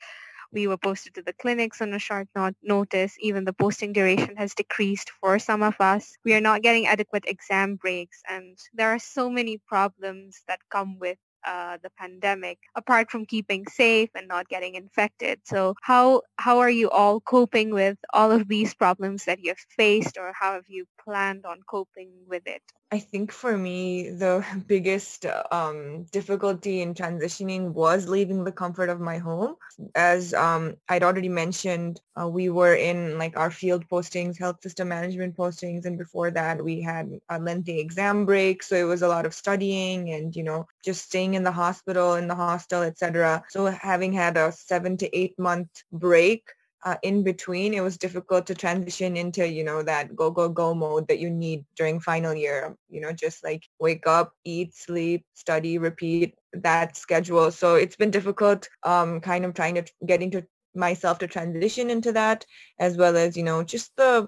[0.53, 3.15] We were posted to the clinics on a short not- notice.
[3.19, 6.17] Even the posting duration has decreased for some of us.
[6.25, 10.99] We are not getting adequate exam breaks and there are so many problems that come
[10.99, 15.39] with uh, the pandemic, apart from keeping safe and not getting infected.
[15.45, 20.17] So how how are you all coping with all of these problems that you've faced,
[20.17, 22.61] or how have you planned on coping with it?
[22.93, 28.99] I think for me, the biggest um, difficulty in transitioning was leaving the comfort of
[28.99, 29.55] my home.
[29.95, 34.89] As um, I'd already mentioned, uh, we were in like our field postings, health system
[34.89, 38.61] management postings, and before that we had a lengthy exam break.
[38.61, 42.15] So it was a lot of studying and, you know, just staying in the hospital,
[42.15, 43.43] in the hostel, etc.
[43.49, 46.43] So having had a seven to eight month break,
[46.85, 50.73] uh, in between, it was difficult to transition into, you know, that go, go, go
[50.73, 55.25] mode that you need during final year, you know, just like wake up, eat, sleep,
[55.33, 57.51] study, repeat that schedule.
[57.51, 62.11] So it's been difficult um, kind of trying to get into myself to transition into
[62.11, 62.45] that
[62.79, 64.27] as well as you know just the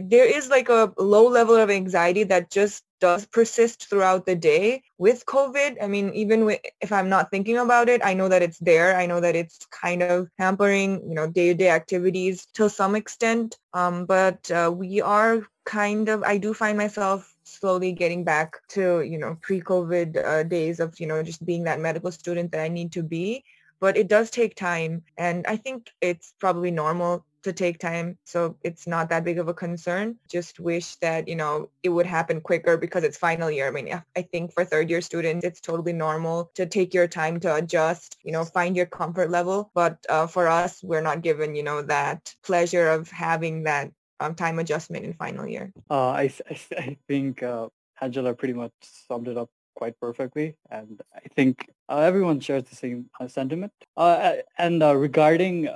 [0.00, 4.82] there is like a low level of anxiety that just does persist throughout the day
[4.98, 5.82] with COVID.
[5.82, 8.96] I mean, even with, if I'm not thinking about it, I know that it's there.
[8.96, 13.58] I know that it's kind of hampering, you know, day-to-day activities to some extent.
[13.72, 19.00] Um, but uh, we are kind of, I do find myself slowly getting back to,
[19.02, 22.68] you know, pre-COVID uh, days of, you know, just being that medical student that I
[22.68, 23.44] need to be.
[23.80, 25.02] But it does take time.
[25.16, 28.18] And I think it's probably normal to take time.
[28.24, 30.16] So it's not that big of a concern.
[30.28, 33.68] Just wish that, you know, it would happen quicker because it's final year.
[33.68, 37.40] I mean, I think for third year students, it's totally normal to take your time
[37.40, 39.70] to adjust, you know, find your comfort level.
[39.74, 44.34] But uh, for us, we're not given, you know, that pleasure of having that um,
[44.34, 45.72] time adjustment in final year.
[45.90, 47.68] Uh, I, I, I think uh,
[48.00, 50.56] Angela pretty much summed it up quite perfectly.
[50.70, 53.72] And I think uh, everyone shares the same uh, sentiment.
[53.96, 55.68] Uh, and regarding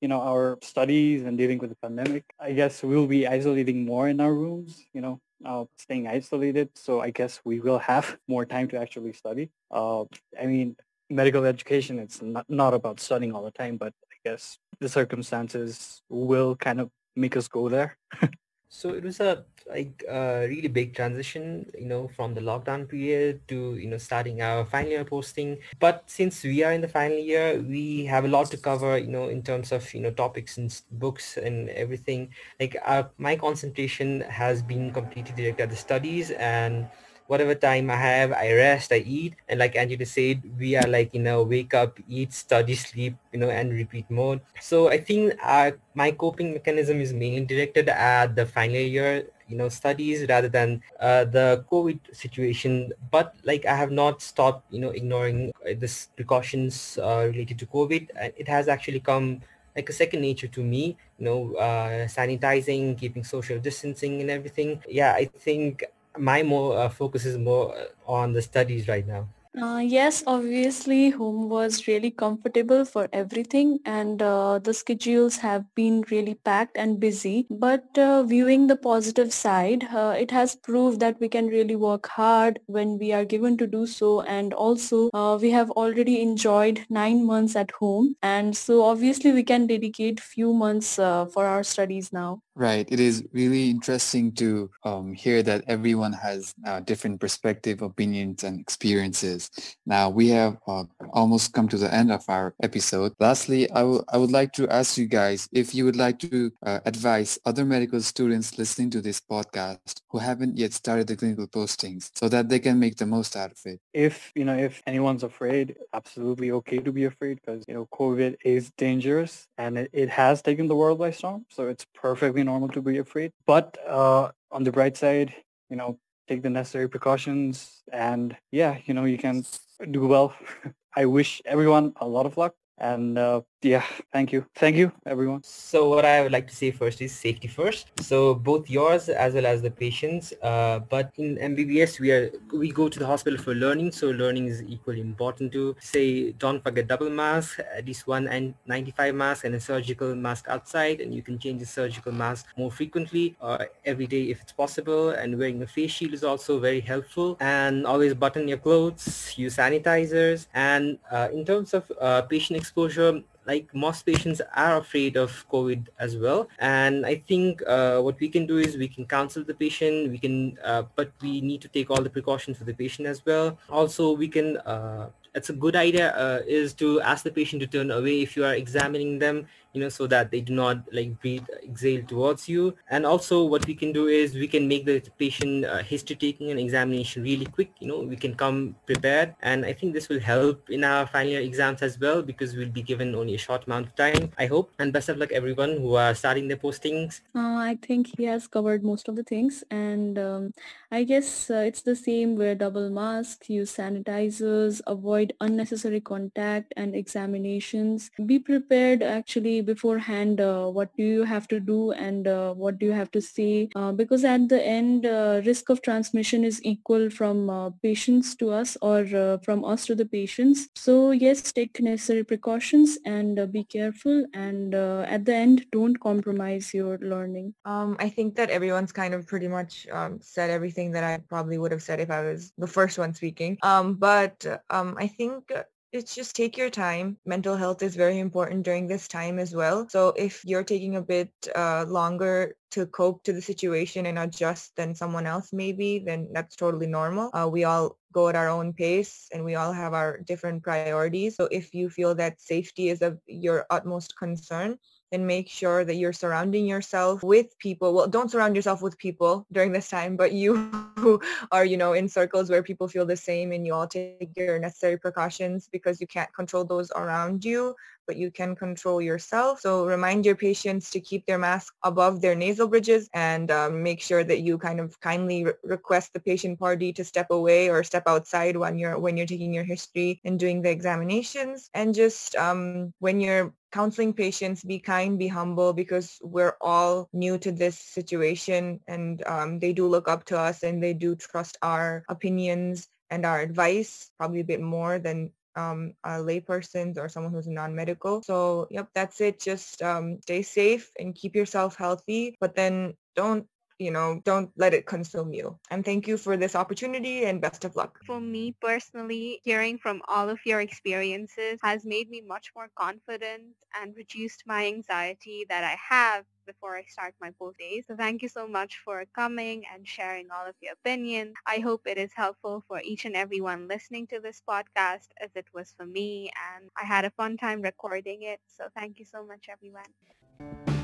[0.00, 4.08] you know, our studies and dealing with the pandemic, I guess we'll be isolating more
[4.08, 6.70] in our rooms, you know, uh, staying isolated.
[6.74, 9.50] So I guess we will have more time to actually study.
[9.70, 10.04] Uh,
[10.40, 10.76] I mean,
[11.08, 16.02] medical education, it's not, not about studying all the time, but I guess the circumstances
[16.08, 17.96] will kind of make us go there.
[18.68, 23.40] So it was a like a really big transition, you know, from the lockdown period
[23.48, 25.58] to, you know, starting our final year posting.
[25.80, 29.08] But since we are in the final year, we have a lot to cover, you
[29.08, 32.28] know, in terms of, you know, topics and books and everything.
[32.60, 36.86] Like our, my concentration has been completely directed at the studies and
[37.26, 39.34] whatever time I have, I rest, I eat.
[39.48, 43.38] And like Angela said, we are like, you know, wake up, eat, study, sleep, you
[43.38, 44.40] know, and repeat mode.
[44.60, 49.56] So I think uh, my coping mechanism is mainly directed at the final year you
[49.56, 54.80] know studies rather than uh, the covid situation but like i have not stopped you
[54.80, 59.40] know ignoring uh, this precautions uh, related to covid it has actually come
[59.76, 64.80] like a second nature to me you know uh, sanitizing keeping social distancing and everything
[64.88, 65.84] yeah i think
[66.18, 67.74] my more uh, focus is more
[68.06, 69.28] on the studies right now.
[69.60, 76.02] Uh, yes, obviously home was really comfortable for everything and uh, the schedules have been
[76.10, 77.46] really packed and busy.
[77.48, 82.06] But uh, viewing the positive side, uh, it has proved that we can really work
[82.06, 86.84] hard when we are given to do so and also uh, we have already enjoyed
[86.90, 91.64] nine months at home and so obviously we can dedicate few months uh, for our
[91.64, 92.42] studies now.
[92.58, 92.88] Right.
[92.90, 98.58] It is really interesting to um, hear that everyone has uh, different perspective, opinions, and
[98.58, 99.50] experiences.
[99.84, 103.12] Now we have uh, almost come to the end of our episode.
[103.20, 106.50] Lastly, I, w- I would like to ask you guys if you would like to
[106.64, 111.46] uh, advise other medical students listening to this podcast who haven't yet started the clinical
[111.46, 113.80] postings so that they can make the most out of it.
[113.92, 118.36] If, you know, if anyone's afraid, absolutely okay to be afraid because, you know, COVID
[118.46, 121.44] is dangerous and it, it has taken the world by storm.
[121.50, 123.32] So it's perfectly normal to be afraid.
[123.46, 125.34] But uh, on the bright side,
[125.68, 129.44] you know, take the necessary precautions and yeah, you know, you can
[129.90, 130.34] do well.
[130.96, 134.44] I wish everyone a lot of luck and uh, yeah, thank you.
[134.54, 135.42] Thank you, everyone.
[135.42, 137.90] So what I would like to say first is safety first.
[138.00, 140.32] So both yours as well as the patients.
[140.42, 143.92] Uh, but in MBBS, we are we go to the hospital for learning.
[143.92, 149.14] So learning is equally important to say, don't forget double mask, at least one N95
[149.14, 151.00] mask and a surgical mask outside.
[151.00, 154.52] And you can change the surgical mask more frequently or uh, every day if it's
[154.52, 155.10] possible.
[155.10, 157.36] And wearing a face shield is also very helpful.
[157.40, 160.46] And always button your clothes, use sanitizers.
[160.52, 165.86] And uh, in terms of uh, patient exposure, like most patients are afraid of COVID
[165.98, 166.48] as well.
[166.58, 170.18] And I think uh, what we can do is we can counsel the patient, we
[170.18, 173.58] can, uh, but we need to take all the precautions for the patient as well.
[173.70, 177.66] Also, we can uh, it's a good idea uh, is to ask the patient to
[177.66, 179.46] turn away if you are examining them
[179.76, 182.74] you know so that they do not like breathe exhale towards you.
[182.88, 186.50] And also what we can do is we can make the patient uh, history taking
[186.50, 189.34] and examination really quick you know we can come prepared.
[189.42, 192.70] And i think this will help in our final year exams as well because we'll
[192.80, 194.72] be given only a short amount of time i hope.
[194.78, 197.20] And best of luck everyone who are starting their postings.
[197.34, 199.62] Uh, i think he has covered most of the things.
[199.70, 200.52] And um,
[200.90, 206.94] i guess uh, it's the same wear double mask use sanitizers avoid unnecessary contact and
[206.94, 208.10] examinations.
[208.24, 212.86] Be prepared actually beforehand uh, what do you have to do and uh, what do
[212.86, 213.68] you have to say?
[213.74, 215.04] Uh, because at the end
[215.46, 219.04] risk of transmission is equal from patients to us or
[219.44, 220.68] from us to the patients.
[220.76, 226.98] So yes take necessary precautions and be careful and at the end don't compromise your
[226.98, 227.54] learning.
[227.64, 231.58] Um, i think that everyone's kind of pretty much um, said everything that i probably
[231.58, 233.58] would have said if i was the first one speaking.
[233.62, 235.52] Um, but um, i think
[235.96, 237.18] it's just take your time.
[237.24, 239.88] Mental health is very important during this time as well.
[239.88, 244.74] So if you're taking a bit uh, longer to cope to the situation and adjust
[244.76, 247.30] than someone else maybe, then that's totally normal.
[247.32, 251.36] Uh, we all go at our own pace and we all have our different priorities.
[251.36, 254.78] So if you feel that safety is of your utmost concern,
[255.12, 257.94] then make sure that you're surrounding yourself with people.
[257.94, 260.56] Well, don't surround yourself with people during this time, but you
[260.98, 261.20] who
[261.52, 264.58] are, you know, in circles where people feel the same and you all take your
[264.58, 267.74] necessary precautions because you can't control those around you
[268.06, 269.60] but you can control yourself.
[269.60, 274.00] So remind your patients to keep their mask above their nasal bridges and um, make
[274.00, 277.82] sure that you kind of kindly re- request the patient party to step away or
[277.82, 281.70] step outside when you're when you're taking your history and doing the examinations.
[281.74, 287.38] And just um, when you're counseling patients, be kind, be humble because we're all new
[287.38, 291.58] to this situation and um, they do look up to us and they do trust
[291.62, 297.32] our opinions and our advice probably a bit more than um, a layperson or someone
[297.32, 298.22] who's non-medical.
[298.22, 299.40] So yep, that's it.
[299.40, 303.46] Just um, stay safe and keep yourself healthy, but then don't
[303.78, 305.58] you know, don't let it consume you.
[305.70, 308.00] And thank you for this opportunity and best of luck.
[308.06, 313.42] For me personally, hearing from all of your experiences has made me much more confident
[313.80, 317.84] and reduced my anxiety that I have before I start my post days.
[317.88, 321.34] So thank you so much for coming and sharing all of your opinions.
[321.46, 325.46] I hope it is helpful for each and everyone listening to this podcast as it
[325.52, 328.40] was for me and I had a fun time recording it.
[328.46, 330.75] So thank you so much everyone.